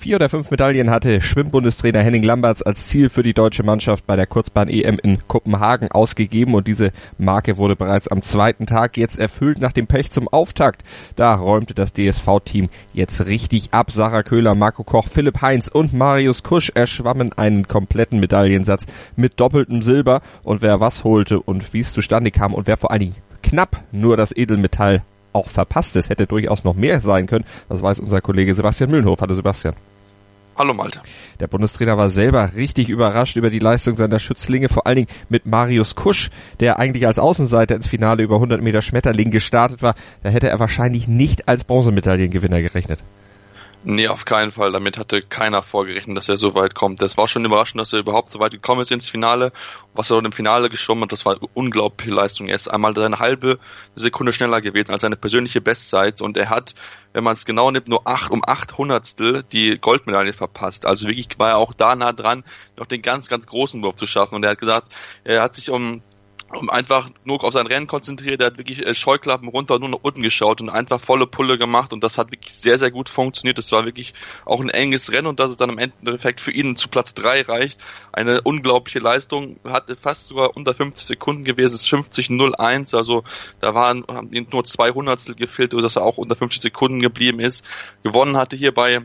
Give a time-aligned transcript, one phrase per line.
[0.00, 4.16] Vier oder fünf Medaillen hatte Schwimmbundestrainer Henning Lamberts als Ziel für die deutsche Mannschaft bei
[4.16, 9.60] der Kurzbahn-EM in Kopenhagen ausgegeben und diese Marke wurde bereits am zweiten Tag jetzt erfüllt
[9.60, 10.84] nach dem Pech zum Auftakt.
[11.16, 13.92] Da räumte das DSV-Team jetzt richtig ab.
[13.92, 18.86] Sarah Köhler, Marco Koch, Philipp Heinz und Marius Kusch erschwammen einen kompletten Medaillensatz
[19.16, 22.90] mit doppeltem Silber und wer was holte und wie es zustande kam und wer vor
[22.90, 25.02] allen Dingen knapp nur das Edelmetall
[25.34, 27.44] auch verpasst ist, hätte durchaus noch mehr sein können.
[27.68, 29.20] Das weiß unser Kollege Sebastian Mühlenhof.
[29.20, 29.74] Hallo Sebastian.
[30.60, 31.00] Hallo Malte.
[31.40, 35.46] Der Bundestrainer war selber richtig überrascht über die Leistung seiner Schützlinge, vor allen Dingen mit
[35.46, 36.28] Marius Kusch,
[36.60, 39.94] der eigentlich als Außenseiter ins Finale über 100 Meter Schmetterling gestartet war.
[40.22, 43.02] Da hätte er wahrscheinlich nicht als Bronzemedaillengewinner gerechnet.
[43.82, 44.72] Nee, auf keinen Fall.
[44.72, 47.00] Damit hatte keiner vorgerechnet, dass er so weit kommt.
[47.00, 49.52] Das war schon überraschend, dass er überhaupt so weit gekommen ist ins Finale.
[49.94, 52.48] Was er dort im Finale geschwommen hat, das war unglaubliche Leistung.
[52.48, 53.58] Er ist einmal eine halbe
[53.96, 56.74] Sekunde schneller gewesen als seine persönliche Bestzeit und er hat,
[57.14, 60.84] wenn man es genau nimmt, nur acht um acht Hundertstel die Goldmedaille verpasst.
[60.84, 62.44] Also wirklich war er auch da nah dran,
[62.76, 64.34] noch den ganz, ganz großen Wurf zu schaffen.
[64.34, 64.92] Und er hat gesagt,
[65.24, 66.02] er hat sich um
[66.52, 68.40] um einfach nur auf sein Rennen konzentriert.
[68.40, 71.58] Er hat wirklich äh, Scheuklappen runter und nur nach unten geschaut und einfach volle Pulle
[71.58, 73.58] gemacht und das hat wirklich sehr, sehr gut funktioniert.
[73.58, 76.76] Das war wirklich auch ein enges Rennen und dass es dann im Endeffekt für ihn
[76.76, 77.80] zu Platz drei reicht.
[78.12, 83.24] Eine unglaubliche Leistung, hat fast sogar unter 50 Sekunden gewesen, ist 50.01, also
[83.60, 87.40] da waren haben ihn nur zwei Hundertstel gefehlt, dass er auch unter 50 Sekunden geblieben
[87.40, 87.64] ist.
[88.02, 89.00] Gewonnen hatte hier bei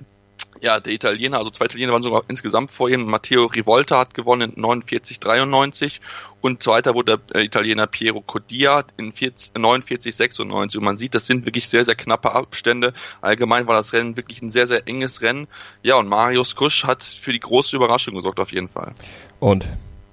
[0.61, 3.06] ja, der Italiener, also zwei Italiener waren sogar insgesamt vor ihm.
[3.06, 6.00] Matteo Rivolta hat gewonnen in 49,93
[6.42, 11.45] und zweiter wurde der äh, Italiener Piero Codia in 49,96 und man sieht, das sind
[11.45, 12.94] wirklich sehr, sehr knappe Abstände.
[13.22, 15.48] Allgemein war das Rennen wirklich ein sehr, sehr enges Rennen.
[15.83, 18.94] Ja, und Marius Kusch hat für die große Überraschung gesorgt auf jeden Fall.
[19.39, 19.67] Und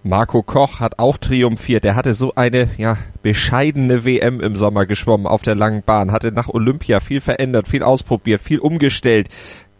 [0.04, 1.84] Marco Koch hat auch triumphiert.
[1.84, 6.32] Er hatte so eine ja, bescheidene WM im Sommer geschwommen auf der langen Bahn, hatte
[6.32, 9.28] nach Olympia viel verändert, viel ausprobiert, viel umgestellt,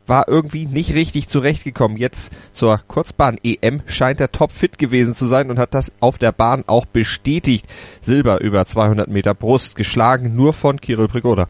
[0.06, 1.96] war irgendwie nicht richtig zurechtgekommen.
[1.96, 6.64] Jetzt zur Kurzbahn-EM scheint er topfit gewesen zu sein und hat das auf der Bahn
[6.66, 7.66] auch bestätigt.
[8.00, 11.48] Silber über 200 Meter Brust geschlagen, nur von Kirill Prigoda.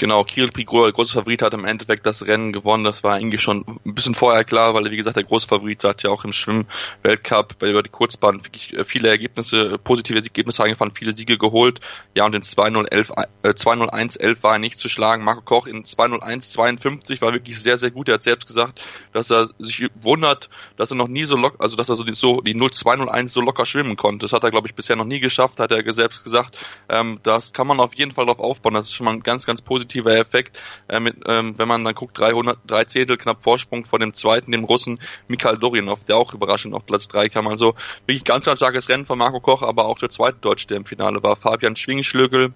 [0.00, 2.84] Genau, Kirill Prigoda, der große Favorit, hat im Endeffekt das Rennen gewonnen.
[2.84, 6.02] Das war eigentlich schon ein bisschen vorher klar, weil wie gesagt der große Favorit hat
[6.02, 11.12] ja auch im Schwimm-Weltcup über die Kurzbahn wirklich äh, viele Ergebnisse, positive Ergebnisse eingefahren, viele
[11.12, 11.82] Siege geholt.
[12.14, 13.10] Ja, und in 201
[13.42, 15.22] äh, 201 war er nicht zu schlagen.
[15.22, 18.08] Marco Koch in 201 52 war wirklich sehr, sehr gut.
[18.08, 21.76] Er hat selbst gesagt, dass er sich wundert, dass er noch nie so locker, also
[21.76, 24.24] dass er so die, so die 0201 so locker schwimmen konnte.
[24.24, 26.56] Das hat er, glaube ich, bisher noch nie geschafft, hat er selbst gesagt.
[26.88, 28.72] Ähm, das kann man auf jeden Fall darauf aufbauen.
[28.72, 30.58] Das ist schon mal ein ganz, ganz positives positiver Effekt,
[30.88, 34.52] äh, mit, ähm, wenn man dann guckt, 300, drei Zehntel knapp Vorsprung vor dem zweiten,
[34.52, 37.48] dem Russen Mikhail Dorinov, der auch überraschend auf Platz drei kam.
[37.48, 37.74] Also
[38.06, 40.84] wirklich ganz, ganz starkes Rennen von Marco Koch, aber auch der zweite Deutsche, der im
[40.84, 42.52] Finale war, Fabian Schwingschlögel,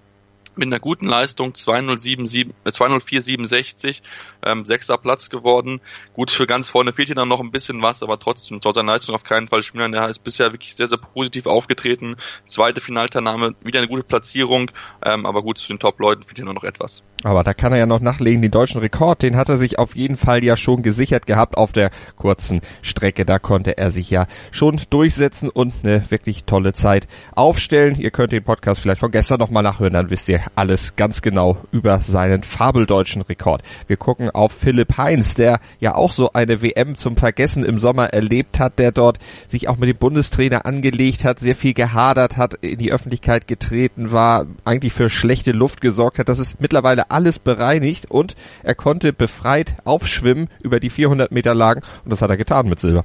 [0.57, 4.03] mit einer guten Leistung 20467,
[4.43, 5.81] äh, ähm, sechster Platz geworden.
[6.13, 8.93] Gut, für ganz vorne fehlt hier dann noch ein bisschen was, aber trotzdem soll seine
[8.93, 9.95] Leistung auf keinen Fall schmälern.
[9.95, 12.17] Er ist bisher wirklich sehr, sehr positiv aufgetreten.
[12.47, 14.71] Zweite Finalteilnahme, wieder eine gute Platzierung,
[15.05, 17.03] ähm, aber gut, zu den Top-Leuten fehlt hier noch etwas.
[17.25, 19.97] Aber da kann er ja noch nachlegen, den deutschen Rekord, den hat er sich auf
[19.97, 23.25] jeden Fall ja schon gesichert gehabt auf der kurzen Strecke.
[23.25, 27.99] Da konnte er sich ja schon durchsetzen und eine wirklich tolle Zeit aufstellen.
[27.99, 31.59] Ihr könnt den Podcast vielleicht von gestern nochmal nachhören, dann wisst ihr alles ganz genau
[31.73, 33.63] über seinen fabeldeutschen Rekord.
[33.87, 38.11] Wir gucken auf Philipp Heinz, der ja auch so eine WM zum Vergessen im Sommer
[38.11, 39.19] erlebt hat, der dort
[39.49, 44.13] sich auch mit dem Bundestrainer angelegt hat, sehr viel gehadert hat, in die Öffentlichkeit getreten
[44.13, 46.29] war, eigentlich für schlechte Luft gesorgt hat.
[46.29, 51.83] Das ist mittlerweile alles bereinigt und er konnte befreit aufschwimmen über die 400 Meter Lagen
[52.05, 53.05] und das hat er getan mit Silber.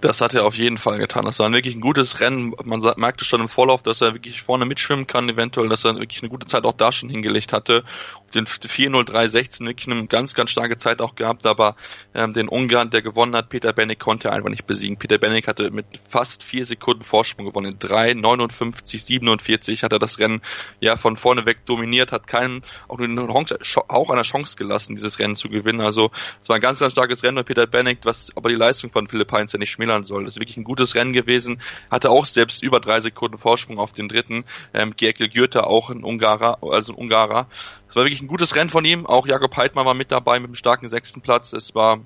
[0.00, 1.24] Das hat er auf jeden Fall getan.
[1.24, 2.54] Das war wirklich ein gutes Rennen.
[2.64, 6.22] Man merkte schon im Vorlauf, dass er wirklich vorne mitschwimmen kann, eventuell, dass er wirklich
[6.22, 7.82] eine gute Zeit auch da schon hingelegt hatte.
[8.32, 11.74] Den 4.03.16 wirklich eine ganz, ganz starke Zeit auch gehabt, aber
[12.14, 14.98] ähm, den Ungarn, der gewonnen hat, Peter Bennig, konnte er einfach nicht besiegen.
[14.98, 17.72] Peter Bennig hatte mit fast vier Sekunden Vorsprung gewonnen.
[17.72, 20.42] In 3, 59, 47 hat er das Rennen
[20.78, 25.18] ja von vorne weg dominiert, hat keinen auch nur einen Hauch einer Chance gelassen, dieses
[25.18, 25.80] Rennen zu gewinnen.
[25.80, 28.90] Also es war ein ganz, ganz starkes Rennen bei Peter Bennig, was aber die Leistung
[28.90, 30.24] von Philipp Heinz ja nicht schmälert schmälern soll.
[30.24, 31.60] Das ist wirklich ein gutes Rennen gewesen.
[31.90, 34.44] Hatte auch selbst über drei Sekunden Vorsprung auf den dritten.
[34.74, 37.46] Ähm, Gerkel Gürte auch ein Ungarer, also ein Ungarer.
[37.88, 39.06] Es war wirklich ein gutes Rennen von ihm.
[39.06, 41.52] Auch Jakob Heidmann war mit dabei mit einem starken sechsten Platz.
[41.52, 42.00] Es war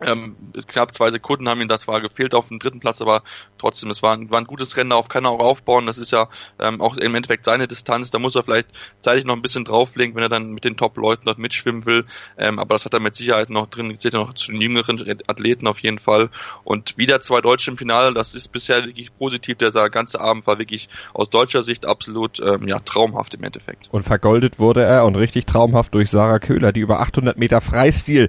[0.00, 0.36] Ähm,
[0.66, 3.22] knapp zwei Sekunden haben ihm das zwar gefehlt auf dem dritten Platz, aber
[3.58, 5.86] trotzdem, es war ein, war ein gutes Rennen, darauf kann er auch aufbauen.
[5.86, 6.28] Das ist ja
[6.58, 8.10] ähm, auch im Endeffekt seine Distanz.
[8.10, 8.68] Da muss er vielleicht
[9.00, 12.04] zeitlich noch ein bisschen drauflegen, wenn er dann mit den Top-Leuten dort mitschwimmen will.
[12.36, 13.98] Ähm, aber das hat er mit Sicherheit noch drin.
[13.98, 16.30] Zählt ja noch zu den jüngeren Athleten auf jeden Fall.
[16.64, 19.58] Und wieder zwei Deutsche im Finale, das ist bisher wirklich positiv.
[19.58, 23.88] Der ganze Abend war wirklich aus deutscher Sicht absolut ähm, ja, traumhaft im Endeffekt.
[23.90, 28.28] Und vergoldet wurde er und richtig traumhaft durch Sarah Köhler, die über 800 Meter Freistil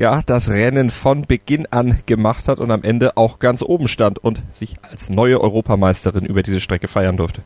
[0.00, 4.20] ja, das Rennen von Beginn an gemacht hat und am Ende auch ganz oben stand
[4.20, 7.42] und sich als neue Europameisterin über diese Strecke feiern durfte.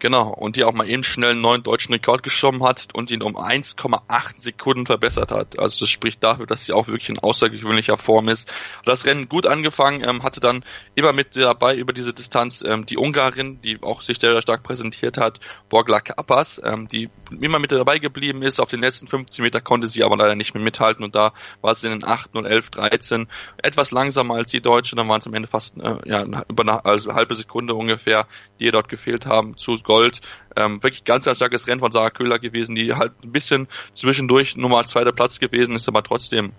[0.00, 3.22] Genau, und die auch mal eben schnell einen neuen deutschen Rekord geschoben hat und ihn
[3.22, 5.58] um 1,8 Sekunden verbessert hat.
[5.58, 8.50] Also das spricht dafür, dass sie auch wirklich in außergewöhnlicher Form ist.
[8.86, 10.64] Das Rennen gut angefangen, ähm, hatte dann
[10.94, 15.18] immer mit dabei über diese Distanz ähm, die Ungarin, die auch sich sehr stark präsentiert
[15.18, 15.38] hat,
[15.68, 18.58] Borgla Kappas, ähm, die immer mit dabei geblieben ist.
[18.58, 21.74] Auf den letzten 15 Meter konnte sie aber leider nicht mehr mithalten und da war
[21.74, 23.28] sie in den 8, 0, 11, 13
[23.62, 24.96] etwas langsamer als die Deutsche.
[24.96, 28.26] Dann waren es am Ende fast äh, ja, über eine, also eine halbe Sekunde ungefähr,
[28.58, 30.20] die ihr dort gefehlt haben zu Gold.
[30.54, 34.56] Ähm, wirklich ganz, ganz starkes Rennen von Sarah Köhler gewesen, die halt ein bisschen zwischendurch
[34.56, 36.52] Nummer zweiter Platz gewesen ist, aber trotzdem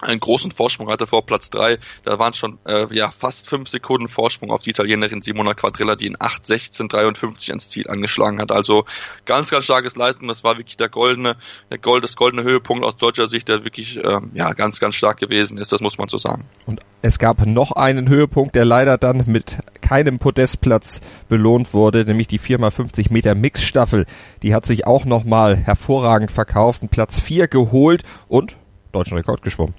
[0.00, 1.78] einen großen Vorsprung hatte vor Platz drei.
[2.04, 6.06] Da waren schon äh, ja fast fünf Sekunden Vorsprung auf die Italienerin Simona Quadrilla, die
[6.06, 8.52] in 8:16:53 ans Ziel angeschlagen hat.
[8.52, 8.84] Also
[9.24, 10.28] ganz, ganz starkes Leistung.
[10.28, 11.36] Das war wirklich der goldene,
[11.70, 15.18] der Gold, das goldene Höhepunkt aus deutscher Sicht, der wirklich ähm, ja ganz, ganz stark
[15.18, 15.72] gewesen ist.
[15.72, 16.44] Das muss man so sagen.
[16.66, 22.26] Und es gab noch einen Höhepunkt, der leider dann mit keinem Podestplatz belohnt wurde, nämlich
[22.26, 24.06] die 4x50 Meter Mixstaffel.
[24.42, 28.56] Die hat sich auch nochmal hervorragend verkauft, einen Platz vier geholt und
[28.92, 29.74] deutschen Rekord geschwommen.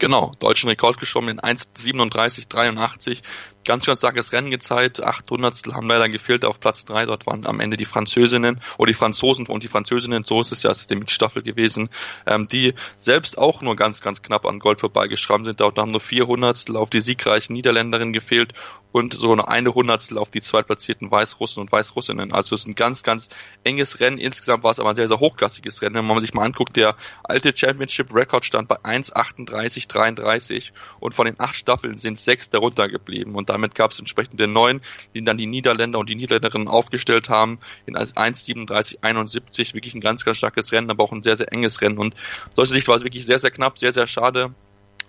[0.00, 3.20] Genau, deutschen Rekord geschwommen in 1,37,83
[3.64, 5.02] ganz, ganz starkes Rennen gezeigt.
[5.02, 7.06] 800 haben leider gefehlt auf Platz 3.
[7.06, 10.62] Dort waren am Ende die Französinnen oder die Franzosen und die Französinnen, so ist es
[10.62, 11.90] ja, es ist die Mitstaffel gewesen,
[12.26, 15.60] ähm, die selbst auch nur ganz, ganz knapp an Gold vorbeigeschrammt sind.
[15.60, 18.54] Dort haben nur vier Hundertstel auf die siegreichen Niederländerinnen gefehlt
[18.92, 22.32] und so eine eine Hundertstel auf die zweitplatzierten Weißrussen und Weißrussinnen.
[22.32, 23.28] Also es ist ein ganz, ganz
[23.62, 24.18] enges Rennen.
[24.18, 25.96] Insgesamt war es aber ein sehr, sehr hochklassiges Rennen.
[25.96, 31.54] Wenn man sich mal anguckt, der alte Championship-Rekord stand bei 1,38,33 und von den acht
[31.54, 33.34] Staffeln sind sechs darunter geblieben.
[33.34, 34.80] Und damit gab es entsprechend den neuen,
[35.14, 39.74] den dann die Niederländer und die Niederländerinnen aufgestellt haben in 1,37,71.
[39.74, 41.98] Wirklich ein ganz, ganz starkes Rennen, aber auch ein sehr, sehr enges Rennen.
[41.98, 42.14] Und
[42.54, 44.54] solche Sicht war es wirklich sehr, sehr knapp, sehr, sehr schade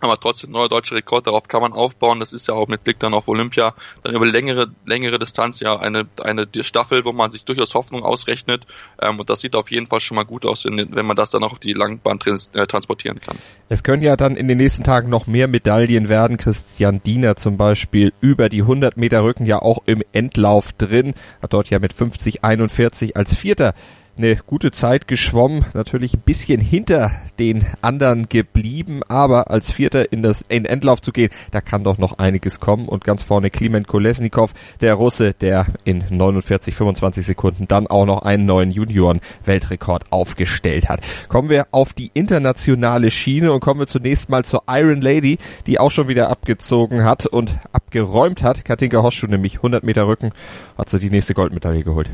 [0.02, 2.20] aber trotzdem neuer deutscher Rekord, darauf kann man aufbauen.
[2.20, 5.78] Das ist ja auch mit Blick dann auf Olympia dann über längere, längere Distanz ja
[5.78, 8.66] eine, eine Staffel, wo man sich durchaus Hoffnung ausrechnet.
[9.02, 11.44] Ähm, und das sieht auf jeden Fall schon mal gut aus, wenn man das dann
[11.44, 13.38] auch auf die Langbahn trans äh, transportieren kann.
[13.70, 16.38] Es können ja dann in den nächsten Tagen noch mehr Medaillen werden.
[16.38, 21.54] Christian Diener zum Beispiel über die 100 Meter Rücken ja auch im Endlauf drin, hat
[21.54, 23.74] dort ja mit 50, 41 als Vierter
[24.18, 30.22] eine gute Zeit geschwommen, natürlich ein bisschen hinter den anderen geblieben, aber als Vierter in
[30.22, 33.88] das in Endlauf zu gehen, da kann doch noch einiges kommen und ganz vorne Kliment
[33.88, 40.12] Kolesnikov, der Russe, der in 49 25 Sekunden dann auch noch einen neuen Junioren Weltrekord
[40.12, 41.02] aufgestellt hat.
[41.30, 45.38] Kommen wir auf die internationale Schiene und kommen wir zunächst mal zur Iron Lady,
[45.68, 48.66] die auch schon wieder abgezogen hat und abgeräumt hat.
[48.66, 50.32] Katinka Hoschschuh nämlich 100 Meter Rücken
[50.78, 52.10] hat sie die nächste Goldmedaille geholt.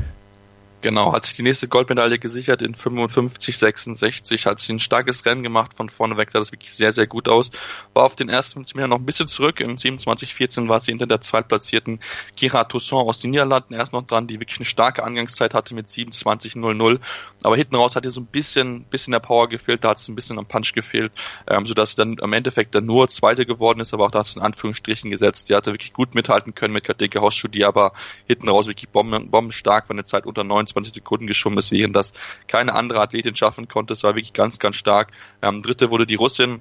[0.80, 5.42] Genau, hat sich die nächste Goldmedaille gesichert in 55, 66, hat sich ein starkes Rennen
[5.42, 7.50] gemacht von vorne weg, sah das wirklich sehr, sehr gut aus.
[7.94, 10.92] War auf den ersten 15 Metern noch ein bisschen zurück, im 27, 14 war sie
[10.92, 11.98] hinter der zweitplatzierten
[12.36, 15.88] Kira Toussaint aus den Niederlanden erst noch dran, die wirklich eine starke Angangszeit hatte mit
[15.88, 17.00] 27,00.
[17.42, 20.06] Aber hinten raus hat ihr so ein bisschen, bisschen der Power gefehlt, da hat es
[20.06, 21.10] ein bisschen am Punch gefehlt,
[21.48, 24.26] ähm, sodass sie dann am Endeffekt dann nur Zweite geworden ist, aber auch da hat
[24.26, 25.48] es in Anführungsstrichen gesetzt.
[25.48, 27.94] Die hatte wirklich gut mithalten können mit Kadeke Hausschuh, die aber
[28.28, 31.94] hinten raus wirklich bomben, bombenstark, war eine Zeit unter 90 25 Sekunden geschwommen ist, während
[31.96, 32.12] das
[32.46, 33.92] keine andere Athletin schaffen konnte.
[33.92, 35.12] Es war wirklich ganz, ganz stark.
[35.42, 36.60] Ähm, dritte wurde die Russin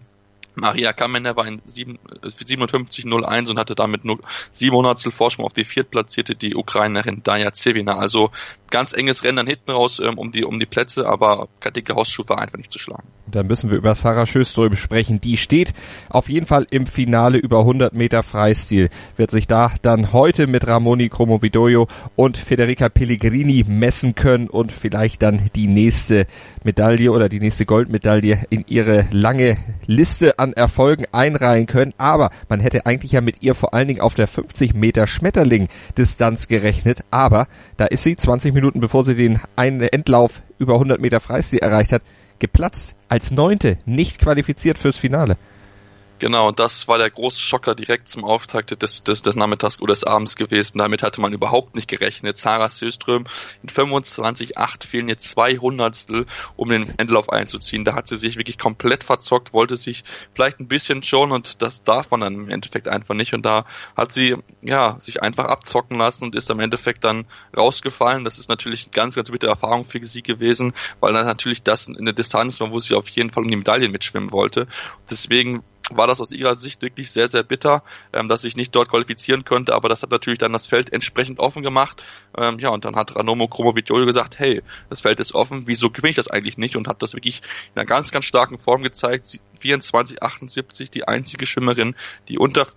[0.57, 4.19] Maria Kamener war in 57.01 und hatte damit nur
[4.51, 7.97] sieben Hundertstel Vorsprung auf die viertplatzierte, die Ukrainerin Daya Zevina.
[7.97, 8.31] Also
[8.69, 12.27] ganz enges Rennen dann hinten raus ähm, um die um die Plätze, aber dicke Hausschuhe
[12.27, 13.07] war einfach nicht zu schlagen.
[13.27, 15.21] Da müssen wir über Sarah Schöström sprechen.
[15.21, 15.73] Die steht
[16.09, 18.89] auf jeden Fall im Finale über 100 Meter Freistil.
[19.15, 25.21] Wird sich da dann heute mit Ramoni Cromovidoio und Federica Pellegrini messen können und vielleicht
[25.21, 26.25] dann die nächste
[26.63, 31.93] Medaille oder die nächste Goldmedaille in ihre lange Liste an Erfolgen einreihen können.
[31.97, 35.67] Aber man hätte eigentlich ja mit ihr vor allen Dingen auf der 50 Meter Schmetterling
[35.97, 37.03] Distanz gerechnet.
[37.11, 41.59] Aber da ist sie 20 Minuten bevor sie den einen Endlauf über 100 Meter Freistil
[41.59, 42.01] erreicht hat,
[42.39, 42.95] geplatzt.
[43.09, 45.37] Als Neunte, nicht qualifiziert fürs Finale.
[46.19, 50.03] Genau, das war der große Schocker direkt zum Auftakt des, des, des Nachmittags oder des
[50.03, 50.79] Abends gewesen.
[50.79, 52.37] Damit hatte man überhaupt nicht gerechnet.
[52.37, 53.25] Sarah Söström
[53.61, 57.85] in 25,8 fehlen jetzt zwei Hundertstel, um den Endlauf einzuziehen.
[57.85, 61.83] Da hat sie sich wirklich komplett verzockt, wollte sich vielleicht ein bisschen schon und das
[61.83, 63.35] darf man dann im Endeffekt einfach nicht.
[63.35, 68.23] Und da hat sie ja sich einfach abzocken lassen und ist am Endeffekt dann rausgefallen.
[68.23, 71.87] Das ist natürlich eine ganz, ganz bittere Erfahrung für sie gewesen, weil dann natürlich das
[71.87, 74.67] in der Distanz war, wo sie auf jeden Fall um die Medaillen mitschwimmen wollte.
[75.09, 78.89] Deswegen war das aus ihrer Sicht wirklich sehr, sehr bitter, ähm, dass ich nicht dort
[78.89, 82.03] qualifizieren konnte, aber das hat natürlich dann das Feld entsprechend offen gemacht.
[82.37, 86.11] Ähm, ja, und dann hat Ranomo Kromovidiol gesagt, hey, das Feld ist offen, wieso gewinne
[86.11, 86.75] ich das eigentlich nicht?
[86.75, 87.41] Und hat das wirklich
[87.73, 89.39] in einer ganz, ganz starken Form gezeigt.
[89.59, 91.95] 24, 78, die einzige Schwimmerin,
[92.27, 92.67] die unter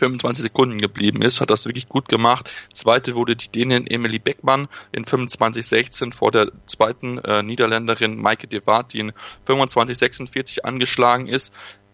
[0.00, 2.50] 25 Sekunden geblieben ist, hat das wirklich gut gemacht.
[2.72, 8.62] Zweite wurde die Dänin Emily Beckmann in 25,16 vor der zweiten äh, Niederländerin Maike de
[8.64, 9.12] Waart, die in
[9.46, 11.52] 25,46 angeschlagen ist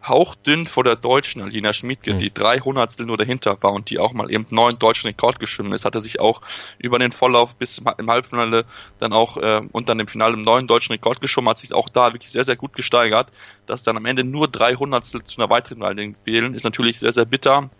[0.08, 2.18] hauchdünn vor der deutschen Alina Schmidtke, mhm.
[2.18, 5.72] die drei Hundertstel nur dahinter war und die auch mal eben neuen deutschen Rekord geschwimmen
[5.72, 6.42] ist, hatte sich auch
[6.78, 8.64] über den Vorlauf bis im Halbfinale
[8.98, 11.88] dann auch äh, und dann im Finale im neuen deutschen Rekord geschwommen, hat sich auch
[11.88, 13.30] da wirklich sehr, sehr gut gesteigert.
[13.66, 17.12] Dass dann am Ende nur drei Hundertstel zu einer weiteren Medaille fehlen, ist natürlich sehr,
[17.12, 17.70] sehr bitter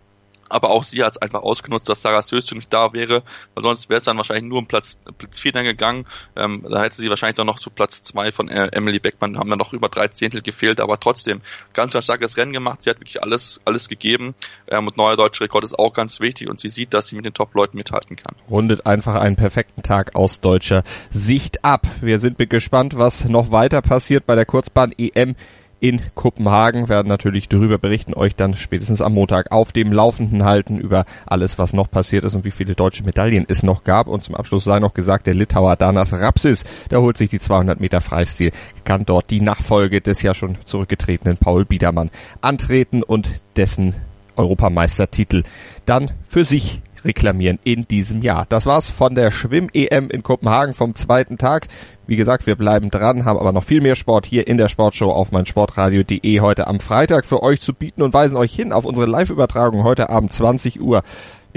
[0.49, 3.23] aber auch sie hat es einfach ausgenutzt, dass Sarah Söste nicht da wäre,
[3.53, 6.05] weil sonst wäre es dann wahrscheinlich nur um Platz, Platz 4 dann gegangen.
[6.35, 9.49] Ähm, da hätte sie wahrscheinlich dann noch zu Platz 2 von äh, Emily Beckmann, haben
[9.49, 11.41] dann noch über drei Zehntel gefehlt, aber trotzdem
[11.73, 12.83] ganz, ganz starkes Rennen gemacht.
[12.83, 14.35] Sie hat wirklich alles, alles gegeben
[14.67, 17.25] ähm, und neuer deutscher Rekord ist auch ganz wichtig und sie sieht, dass sie mit
[17.25, 18.35] den Top-Leuten mithalten kann.
[18.49, 21.87] Rundet einfach einen perfekten Tag aus deutscher Sicht ab.
[22.01, 25.35] Wir sind gespannt, was noch weiter passiert bei der Kurzbahn EM
[25.79, 30.79] in Kopenhagen, werden natürlich darüber berichten, euch dann spätestens am Montag auf dem Laufenden halten
[30.79, 34.07] über alles, was noch passiert ist und wie viele deutsche Medaillen es noch gab.
[34.07, 37.79] Und zum Abschluss sei noch gesagt, der Litauer Danas Rapsis, der holt sich die 200
[37.79, 38.51] Meter Freistil,
[38.83, 42.09] kann dort die Nachfolge des ja schon zurückgetretenen Paul Biedermann
[42.41, 43.95] antreten und dessen
[44.35, 45.43] Europameistertitel
[45.85, 48.45] dann für sich reklamieren in diesem Jahr.
[48.49, 51.67] Das war's von der Schwimm-EM in Kopenhagen vom zweiten Tag.
[52.05, 55.11] Wie gesagt, wir bleiben dran, haben aber noch viel mehr Sport hier in der Sportshow
[55.11, 59.07] auf meinsportradio.de heute am Freitag für euch zu bieten und weisen euch hin auf unsere
[59.07, 61.03] Live-Übertragung heute Abend 20 Uhr.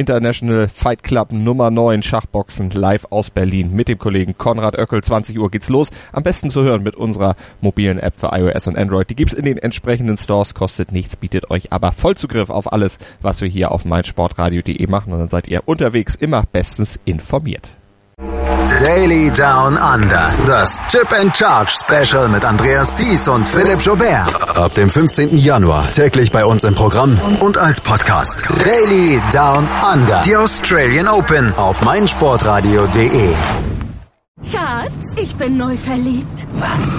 [0.01, 5.03] International Fight Club Nummer 9 Schachboxen live aus Berlin mit dem Kollegen Konrad Oeckel.
[5.05, 5.91] 20 Uhr geht's los.
[6.13, 9.11] Am besten zu hören mit unserer mobilen App für iOS und Android.
[9.11, 13.43] Die gibt's in den entsprechenden Stores, kostet nichts, bietet euch aber Vollzugriff auf alles, was
[13.43, 17.80] wir hier auf meinsportradio.de machen und dann seid ihr unterwegs immer bestens informiert.
[18.81, 20.35] Daily Down Under.
[20.47, 24.59] Das Chip and Charge Special mit Andreas Thies und Philipp Jobert.
[24.59, 25.39] Ab dem 15.
[25.39, 28.45] Januar täglich bei uns im Programm und als Podcast.
[28.63, 30.21] Daily Down Under.
[30.21, 33.35] Die Australian Open auf meinsportradio.de.
[34.53, 36.47] Schatz, ich bin neu verliebt.
[36.59, 36.99] Was?